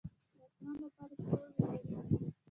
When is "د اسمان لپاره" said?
0.37-1.13